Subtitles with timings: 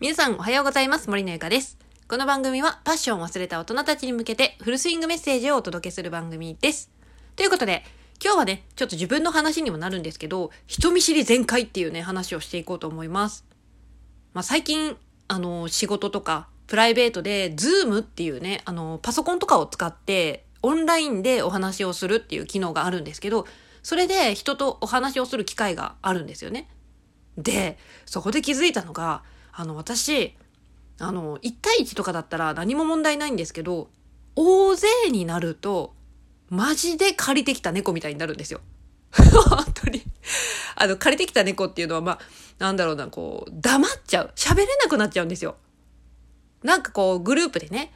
[0.00, 1.08] 皆さんおはようございます。
[1.08, 1.78] 森のゆかです。
[2.08, 6.90] この番組はパッションを忘れた大人たちに向けてフルスイングメッセージをお届けする番組です。
[7.36, 7.84] ということで、
[8.22, 13.44] 今日はね、ちょっと自分の話にもなるんですけど、人見知り全開っていうね、話をしていこうと思います。
[14.32, 14.96] まあ、最近、
[15.28, 23.46] あの、仕事とか、プライベートで、 Zoom っていうね、あの、パソコンとかを使って、オンラインでお話をするっていう機能があるんですけど、
[23.84, 26.68] それで人とお話をする機会があるんですよね。
[27.38, 29.22] で、そこで気づいたのが、
[29.56, 30.34] あの、私、
[30.98, 33.88] あの、1対1とかだったら何も問題ないんですけど、
[34.36, 35.94] 大勢になると、
[36.50, 38.60] マジで借りてきた猫みたいになるんですよ。
[39.48, 40.02] 本当に。
[40.76, 42.18] あの、借りてきた猫っていうのは、まあ、
[42.58, 44.32] なんだろうな、こう、黙っちゃう。
[44.34, 45.56] 喋れなくなっちゃうんですよ。
[46.62, 47.92] なんかこう、グループでね、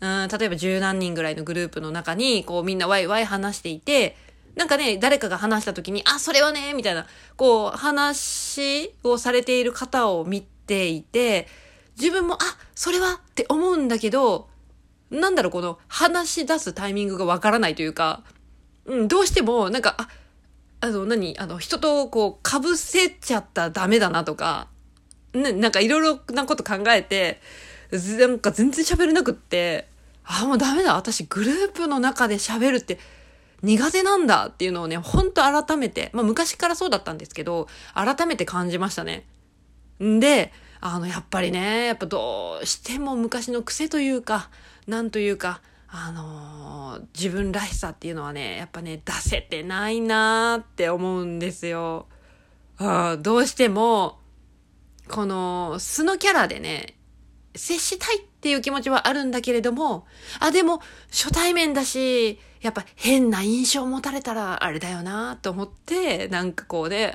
[0.00, 4.16] うん、例えば十何人ぐらいのグループの中に、こう、みんなワイワイ話していて、
[4.54, 11.48] なんかね、誰かが話した時に、あ、それはね、みたいな、こう、話をされている方を見ていて、
[11.98, 12.38] 自分も、あ、
[12.74, 14.48] それはって思うんだけど、
[15.10, 18.22] なんだろう、この、話し出すタイミングがわからないというか、
[18.84, 20.08] うん、どうしても、なんか、あ、
[20.80, 24.68] あの、何あの、人とこう、被せちゃったらダメだなとか、
[25.32, 27.40] ね、なんかいろいろなこと考えて、
[28.18, 29.88] なんか全然喋れなくって、
[30.24, 30.96] あ、もうダメだ。
[30.96, 32.98] 私グループの中で喋るって
[33.62, 39.24] 苦手なんだっていうのをね、ほんと改めて、まあ昔からそうだったんですけど、改めて感じましたね。
[40.02, 44.50] んで、あの、やっぱりね、やっぱどうしても昔の癖というか、
[44.86, 46.76] なんというか、あのー
[47.14, 52.06] 自分らしさっていうのはね、やっぱね、出せてないなーって思うんですよ。
[52.78, 54.18] あどうしても、
[55.08, 56.96] この素のキャラでね、
[57.54, 60.06] 接したいっていう気持ちはあるんだけれども、
[60.40, 60.80] あ、でも
[61.10, 67.14] 初対面だし、やっぱ変な印象を持たれたらあれだよなと思って、なんかこうね、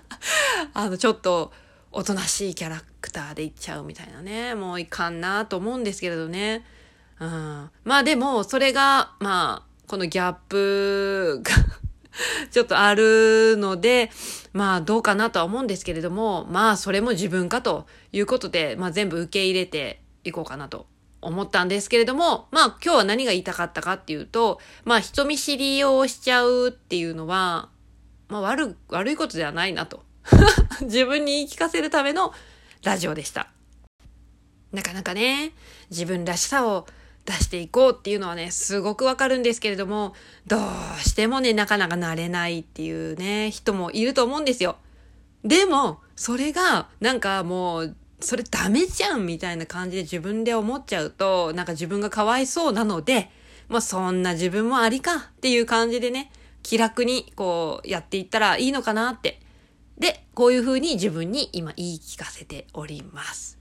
[0.74, 1.52] あの、ちょっと
[1.94, 6.64] おとなしいキャラクターでいっちゃうみたいなね、もういかんなと思うんですけれどね。
[7.20, 7.70] うん。
[7.84, 11.52] まあでも、それが、まあ、このギャップが
[12.50, 14.10] ちょっとあるので、
[14.54, 20.86] まあどうかなとは思うんですけれども、まあそれも自分かということで、まあ全部受け入れていこうかなと
[21.20, 27.68] 思ったんですけれども、まあ今日は何が言いたかったかっていうと、まあ人見知りをしちゃうっていうのは、
[28.28, 30.02] まあ悪、悪いことではないなと。
[30.82, 32.32] 自分に言い聞かせるための
[32.82, 33.48] ラジオでした。
[34.72, 35.52] なかなかね、
[35.90, 36.86] 自分らしさを
[37.24, 40.14] 出していこうっていうのはね、すごくわかるんですけれども、
[40.46, 40.60] どう
[41.00, 44.76] してもね、なかなかなれないっていうね、人もいると思うんですよ。
[45.44, 53.30] でも、それが、なんかもう、それダメじゃんみたいな感じで自分で思っちゃうと、なんか自分がかわいそうなので、
[53.68, 56.30] まあそんな自分もありかっていう感じでね、
[56.62, 59.41] 気楽にこうやっていったらいいのかなって。
[60.02, 63.56] で、こういう風に自分に今言い聞かせております。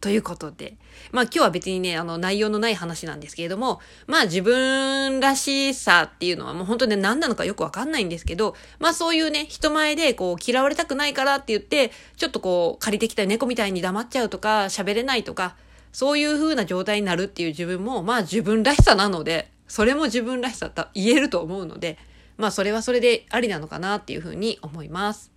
[0.00, 0.76] ということで。
[1.12, 15.54] まあ今日は別にね、あの内容のない話なんですけれども、まあ自分らしさっていうのはもう本当ね何なのかよくわかんないんですけど、まあそういうね、人前でこう嫌われたくないからって言って、ちょっとこう借りてきた猫みたいに黙っちゃうとか、喋れないとか、
[15.92, 21.98] そういう風な状態になるっていう自分も、まあ自分らしさなので、それも自分らしさと言えると思うので、
[22.36, 25.33] まあそれはそれでありなのかなっていう風に思います。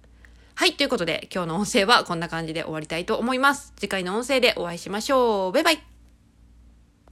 [0.58, 0.74] はい。
[0.74, 3.74] ということで、今日の音声はこんな感じで終わりたいと思います。
[3.78, 5.52] 次回の音声でお会いしましょう。
[5.52, 5.97] バイバイ。